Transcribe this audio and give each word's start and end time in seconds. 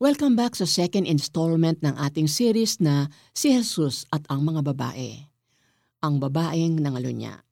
Welcome 0.00 0.32
back 0.32 0.56
sa 0.56 0.64
second 0.64 1.04
installment 1.04 1.84
ng 1.84 1.92
ating 1.92 2.24
series 2.24 2.80
na 2.80 3.12
Si 3.36 3.52
Jesus 3.52 4.08
at 4.08 4.24
ang 4.32 4.48
mga 4.48 4.72
babae. 4.72 5.28
Ang 6.00 6.16
babaeng 6.16 6.80
nangalo 6.80 7.12
niya. 7.12 7.44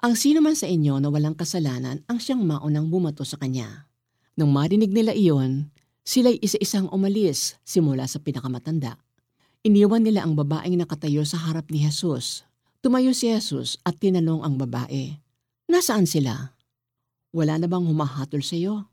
Ang 0.00 0.16
sino 0.16 0.40
man 0.40 0.56
sa 0.56 0.64
inyo 0.64 0.96
na 0.96 1.12
walang 1.12 1.36
kasalanan 1.36 2.00
ang 2.08 2.16
siyang 2.16 2.48
maunang 2.48 2.88
bumato 2.88 3.28
sa 3.28 3.36
kanya. 3.36 3.92
Nung 4.40 4.56
marinig 4.56 4.88
nila 4.88 5.12
iyon, 5.12 5.68
sila'y 6.00 6.40
isa-isang 6.40 6.88
umalis 6.88 7.60
simula 7.60 8.08
sa 8.08 8.24
pinakamatanda. 8.24 8.96
Iniwan 9.60 10.00
nila 10.00 10.24
ang 10.24 10.32
babaeng 10.32 10.80
nakatayo 10.80 11.28
sa 11.28 11.44
harap 11.44 11.68
ni 11.68 11.84
Jesus. 11.84 12.48
Tumayo 12.80 13.12
si 13.12 13.28
Jesus 13.28 13.76
at 13.84 14.00
tinanong 14.00 14.40
ang 14.40 14.56
babae, 14.56 15.20
Nasaan 15.68 16.08
sila? 16.08 16.56
Wala 17.36 17.60
na 17.60 17.68
bang 17.68 17.84
humahatol 17.84 18.40
sa 18.40 18.56
iyo? 18.56 18.88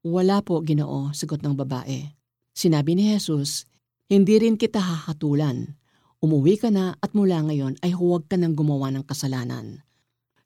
Wala 0.00 0.40
po, 0.40 0.64
ginoo, 0.64 1.12
sagot 1.12 1.44
ng 1.44 1.52
babae. 1.52 2.21
Sinabi 2.52 2.92
ni 2.92 3.08
Jesus, 3.12 3.64
Hindi 4.12 4.36
rin 4.36 4.60
kita 4.60 4.76
hahatulan. 4.76 5.72
Umuwi 6.20 6.60
ka 6.60 6.68
na 6.68 6.94
at 7.00 7.16
mula 7.16 7.40
ngayon 7.48 7.80
ay 7.80 7.96
huwag 7.96 8.28
ka 8.28 8.36
nang 8.36 8.52
gumawa 8.52 8.92
ng 8.92 9.08
kasalanan. 9.08 9.82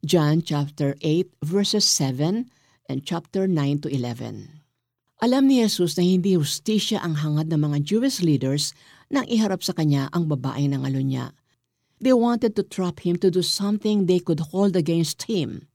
John 0.01 0.39
chapter 0.39 0.95
8 1.03 1.43
verses 1.43 1.83
7 1.83 2.47
and 2.87 2.99
chapter 3.03 3.45
9 3.45 3.85
to 3.85 3.87
11. 3.91 4.57
Alam 5.19 5.49
ni 5.51 5.59
Jesus 5.59 5.99
na 5.99 6.05
hindi 6.07 6.39
hustisya 6.39 7.03
ang 7.03 7.19
hangad 7.19 7.51
ng 7.51 7.59
mga 7.59 7.77
Jewish 7.83 8.23
leaders 8.23 8.71
nang 9.11 9.27
iharap 9.27 9.65
sa 9.65 9.75
kanya 9.75 10.07
ang 10.15 10.31
babaeng 10.31 10.71
nangalo 10.71 11.03
niya. 11.03 11.35
They 11.97 12.13
wanted 12.13 12.53
to 12.55 12.63
trap 12.63 13.01
him 13.01 13.17
to 13.25 13.33
do 13.33 13.41
something 13.41 14.05
they 14.05 14.21
could 14.21 14.53
hold 14.53 14.77
against 14.77 15.25
him. 15.25 15.65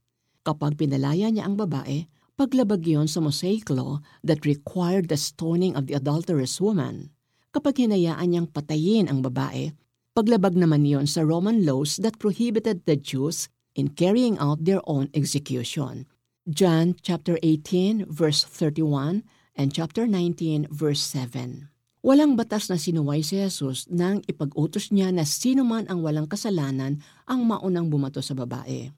Kapag 0.47 0.79
pinalaya 0.79 1.27
niya 1.27 1.45
ang 1.45 1.59
babae, 1.59 2.07
paglabag 2.33 2.81
yon 2.85 3.05
sa 3.05 3.21
Mosaic 3.21 3.69
law 3.69 4.01
that 4.25 4.45
required 4.45 5.09
the 5.09 5.19
stoning 5.19 5.77
of 5.77 5.85
the 5.85 5.93
adulterous 5.93 6.57
woman. 6.57 7.13
Kapag 7.53 7.77
hinayaan 7.77 8.33
niyang 8.33 8.49
patayin 8.49 9.05
ang 9.05 9.21
babae, 9.21 9.77
paglabag 10.17 10.57
naman 10.57 10.85
yon 10.85 11.05
sa 11.05 11.21
Roman 11.21 11.61
laws 11.61 12.01
that 12.01 12.17
prohibited 12.17 12.89
the 12.89 12.97
Jews 12.97 13.53
in 13.77 13.93
carrying 13.93 14.41
out 14.41 14.65
their 14.65 14.81
own 14.89 15.13
execution. 15.13 16.09
John 16.49 16.97
chapter 16.99 17.37
18 17.45 18.09
verse 18.09 18.41
31 18.43 19.21
and 19.53 19.69
chapter 19.69 20.09
19 20.09 20.67
verse 20.73 20.99
7. 20.99 21.69
Walang 22.03 22.35
batas 22.35 22.67
na 22.67 22.75
sinuway 22.75 23.23
si 23.23 23.39
Jesus 23.39 23.87
nang 23.87 24.19
ipag-utos 24.27 24.91
niya 24.91 25.13
na 25.15 25.23
sino 25.23 25.63
man 25.63 25.87
ang 25.87 26.03
walang 26.03 26.27
kasalanan 26.27 26.99
ang 27.23 27.47
maunang 27.47 27.87
bumato 27.87 28.19
sa 28.19 28.35
babae. 28.35 28.91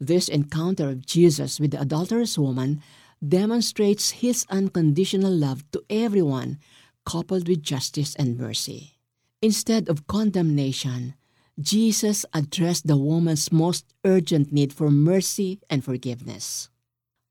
This 0.00 0.32
encounter 0.32 0.96
of 0.96 1.04
Jesus 1.04 1.60
with 1.60 1.76
the 1.76 1.84
adulterous 1.84 2.40
woman 2.40 2.80
demonstrates 3.20 4.24
his 4.24 4.48
unconditional 4.48 5.28
love 5.28 5.60
to 5.76 5.84
everyone, 5.92 6.56
coupled 7.04 7.44
with 7.44 7.60
justice 7.60 8.16
and 8.16 8.40
mercy. 8.40 8.96
Instead 9.44 9.92
of 9.92 10.08
condemnation, 10.08 11.20
Jesus 11.60 12.24
addressed 12.32 12.88
the 12.88 12.96
woman's 12.96 13.52
most 13.52 13.84
urgent 14.08 14.48
need 14.56 14.72
for 14.72 14.88
mercy 14.88 15.60
and 15.68 15.84
forgiveness. 15.84 16.72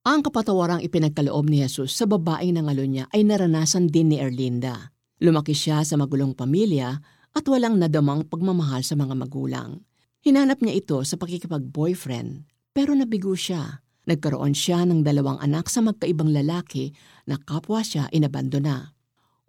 Ang 0.06 0.22
kapatawarang 0.22 0.86
ipinagkaloob 0.86 1.50
ni 1.50 1.66
Jesus 1.66 1.98
sa 1.98 2.06
babaeng 2.06 2.54
nangalo 2.54 2.86
niya 2.86 3.10
ay 3.10 3.26
naranasan 3.26 3.90
din 3.90 4.14
ni 4.14 4.22
Erlinda. 4.22 4.94
Lumaki 5.26 5.58
siya 5.58 5.82
sa 5.82 5.98
magulong 5.98 6.38
pamilya 6.38 7.02
at 7.34 7.46
walang 7.50 7.82
nadamang 7.82 8.30
pagmamahal 8.30 8.86
sa 8.86 8.94
mga 8.94 9.18
magulang. 9.18 9.82
Hinanap 10.22 10.62
niya 10.62 10.78
ito 10.78 11.02
sa 11.02 11.18
pakikipag-boyfriend 11.18 12.59
pero 12.80 12.96
nabigo 12.96 13.36
siya. 13.36 13.84
Nagkaroon 14.08 14.56
siya 14.56 14.88
ng 14.88 15.04
dalawang 15.04 15.36
anak 15.44 15.68
sa 15.68 15.84
magkaibang 15.84 16.32
lalaki 16.32 16.96
na 17.28 17.36
kapwa 17.36 17.84
siya 17.84 18.08
inabandona. 18.16 18.96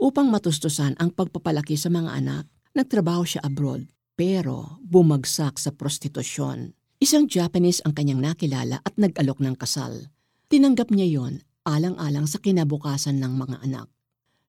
Upang 0.03 0.35
matustusan 0.35 0.99
ang 0.99 1.15
pagpapalaki 1.15 1.79
sa 1.79 1.95
mga 1.95 2.11
anak, 2.11 2.51
nagtrabaho 2.75 3.23
siya 3.23 3.47
abroad 3.47 3.87
pero 4.19 4.83
bumagsak 4.83 5.63
sa 5.63 5.71
prostitusyon. 5.71 6.75
Isang 6.99 7.31
Japanese 7.31 7.79
ang 7.87 7.95
kanyang 7.95 8.19
nakilala 8.19 8.83
at 8.83 8.99
nag-alok 8.99 9.39
ng 9.39 9.55
kasal. 9.55 10.11
Tinanggap 10.51 10.91
niya 10.91 11.07
yon 11.23 11.47
alang-alang 11.63 12.27
sa 12.27 12.43
kinabukasan 12.43 13.23
ng 13.23 13.33
mga 13.39 13.63
anak. 13.63 13.87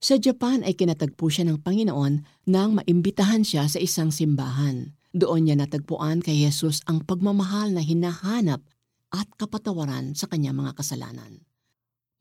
Sa 0.02 0.18
Japan 0.18 0.66
ay 0.66 0.74
kinatagpo 0.74 1.30
siya 1.30 1.46
ng 1.46 1.62
Panginoon 1.62 2.50
nang 2.50 2.82
maimbitahan 2.82 3.46
siya 3.46 3.70
sa 3.70 3.78
isang 3.78 4.10
simbahan. 4.10 4.98
Doon 5.12 5.48
niya 5.48 5.60
natagpuan 5.60 6.24
kay 6.24 6.48
Jesus 6.48 6.80
ang 6.88 7.04
pagmamahal 7.04 7.76
na 7.76 7.84
hinahanap 7.84 8.64
at 9.12 9.28
kapatawaran 9.36 10.16
sa 10.16 10.32
kanyang 10.32 10.64
mga 10.64 10.80
kasalanan. 10.80 11.44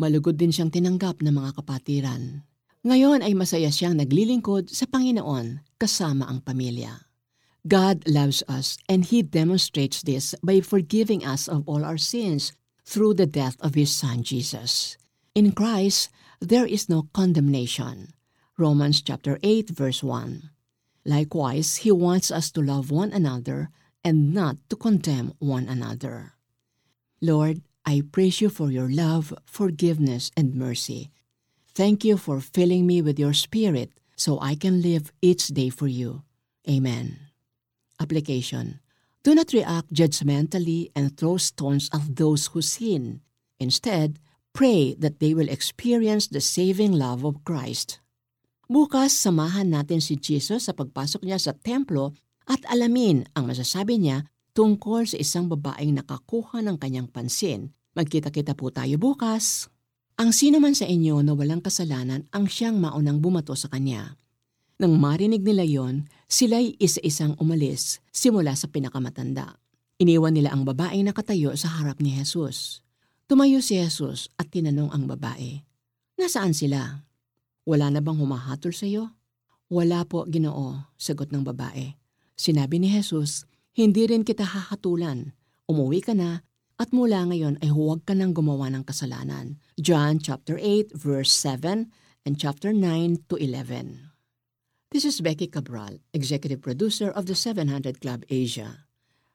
Malugod 0.02 0.34
din 0.34 0.50
siyang 0.50 0.74
tinanggap 0.74 1.22
ng 1.22 1.30
mga 1.30 1.62
kapatiran. 1.62 2.42
Ngayon 2.82 3.22
ay 3.22 3.36
masaya 3.36 3.70
siyang 3.70 3.94
naglilingkod 3.94 4.72
sa 4.72 4.88
Panginoon 4.90 5.62
kasama 5.78 6.26
ang 6.26 6.42
pamilya. 6.42 7.06
God 7.68 8.08
loves 8.08 8.40
us 8.48 8.80
and 8.88 9.04
He 9.04 9.20
demonstrates 9.20 10.00
this 10.00 10.32
by 10.40 10.64
forgiving 10.64 11.20
us 11.20 11.44
of 11.44 11.68
all 11.68 11.84
our 11.84 12.00
sins 12.00 12.56
through 12.88 13.14
the 13.20 13.28
death 13.28 13.60
of 13.60 13.76
His 13.76 13.92
Son 13.92 14.24
Jesus. 14.24 14.96
In 15.36 15.52
Christ, 15.52 16.08
there 16.40 16.64
is 16.64 16.88
no 16.88 17.12
condemnation. 17.12 18.16
Romans 18.56 19.04
chapter 19.04 19.36
8 19.44 19.70
verse 19.70 20.02
1. 20.02 20.48
Likewise, 21.04 21.76
He 21.78 21.92
wants 21.92 22.30
us 22.30 22.50
to 22.52 22.62
love 22.62 22.90
one 22.90 23.12
another 23.12 23.70
and 24.04 24.32
not 24.32 24.56
to 24.68 24.76
condemn 24.76 25.34
one 25.38 25.68
another. 25.68 26.34
Lord, 27.20 27.62
I 27.84 28.02
praise 28.12 28.40
you 28.40 28.48
for 28.48 28.70
your 28.70 28.90
love, 28.90 29.34
forgiveness, 29.44 30.30
and 30.36 30.54
mercy. 30.54 31.10
Thank 31.74 32.04
you 32.04 32.16
for 32.16 32.40
filling 32.40 32.86
me 32.86 33.00
with 33.02 33.18
your 33.18 33.32
Spirit 33.32 33.92
so 34.16 34.38
I 34.40 34.54
can 34.54 34.82
live 34.82 35.12
each 35.22 35.48
day 35.48 35.70
for 35.70 35.88
you. 35.88 36.22
Amen. 36.68 37.18
Application 37.98 38.80
Do 39.22 39.34
not 39.34 39.52
react 39.52 39.92
judgmentally 39.92 40.90
and 40.96 41.16
throw 41.16 41.36
stones 41.36 41.88
at 41.92 42.16
those 42.16 42.48
who 42.48 42.62
sin. 42.62 43.20
Instead, 43.58 44.18
pray 44.52 44.94
that 44.94 45.20
they 45.20 45.34
will 45.34 45.48
experience 45.48 46.26
the 46.26 46.40
saving 46.40 46.92
love 46.92 47.24
of 47.24 47.44
Christ. 47.44 48.00
Bukas, 48.70 49.10
samahan 49.18 49.66
natin 49.66 49.98
si 49.98 50.14
Jesus 50.14 50.70
sa 50.70 50.72
pagpasok 50.78 51.26
niya 51.26 51.42
sa 51.42 51.50
templo 51.50 52.14
at 52.46 52.62
alamin 52.70 53.26
ang 53.34 53.50
masasabi 53.50 53.98
niya 53.98 54.30
tungkol 54.54 55.10
sa 55.10 55.18
isang 55.18 55.50
babaeng 55.50 55.90
nakakuha 55.98 56.62
ng 56.62 56.78
kanyang 56.78 57.10
pansin. 57.10 57.74
Magkita-kita 57.98 58.54
po 58.54 58.70
tayo 58.70 58.94
bukas. 58.94 59.66
Ang 60.22 60.30
sino 60.30 60.62
man 60.62 60.78
sa 60.78 60.86
inyo 60.86 61.18
na 61.18 61.34
walang 61.34 61.58
kasalanan 61.58 62.30
ang 62.30 62.46
siyang 62.46 62.78
maunang 62.78 63.18
bumato 63.18 63.58
sa 63.58 63.66
kanya. 63.66 64.14
Nang 64.78 65.02
marinig 65.02 65.42
nila 65.42 65.66
yon, 65.66 66.06
sila'y 66.30 66.78
isa-isang 66.78 67.34
umalis 67.42 67.98
simula 68.14 68.54
sa 68.54 68.70
pinakamatanda. 68.70 69.58
Iniwan 69.98 70.38
nila 70.38 70.54
ang 70.54 70.62
babaeng 70.62 71.10
nakatayo 71.10 71.58
sa 71.58 71.74
harap 71.74 71.98
ni 71.98 72.14
Jesus. 72.14 72.86
Tumayo 73.26 73.58
si 73.58 73.82
Jesus 73.82 74.30
at 74.38 74.46
tinanong 74.54 74.94
ang 74.94 75.10
babae, 75.10 75.66
Nasaan 76.22 76.54
sila? 76.54 77.09
Wala 77.68 77.92
na 77.92 78.00
bang 78.00 78.16
humahatol 78.16 78.72
sa 78.72 78.88
iyo? 78.88 79.12
Wala 79.70 80.02
po, 80.08 80.26
ginoo, 80.26 80.90
sagot 80.98 81.30
ng 81.30 81.46
babae. 81.46 81.94
Sinabi 82.34 82.80
ni 82.80 82.88
Jesus, 82.88 83.44
Hindi 83.70 84.10
rin 84.10 84.26
kita 84.26 84.42
hahatulan. 84.42 85.32
Umuwi 85.70 86.02
ka 86.02 86.10
na 86.16 86.42
at 86.80 86.96
mula 86.96 87.28
ngayon 87.28 87.60
ay 87.60 87.68
huwag 87.68 88.08
ka 88.08 88.16
nang 88.16 88.32
gumawa 88.32 88.72
ng 88.72 88.82
kasalanan. 88.88 89.60
John 89.76 90.18
chapter 90.18 90.56
8 90.56 90.96
verse 90.96 91.30
7 91.30 91.92
and 92.24 92.34
chapter 92.40 92.72
9 92.72 93.28
to 93.28 93.36
11. 93.36 94.10
This 94.90 95.06
is 95.06 95.22
Becky 95.22 95.46
Cabral, 95.46 96.02
executive 96.10 96.64
producer 96.64 97.12
of 97.12 97.30
the 97.30 97.38
700 97.38 98.02
Club 98.02 98.26
Asia. 98.26 98.88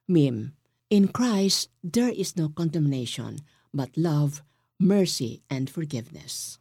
Meme, 0.09 0.57
in 0.91 1.07
Christ 1.13 1.71
there 1.79 2.11
is 2.11 2.35
no 2.35 2.51
condemnation, 2.51 3.45
but 3.71 3.95
love, 3.95 4.43
mercy, 4.75 5.45
and 5.47 5.69
forgiveness. 5.69 6.59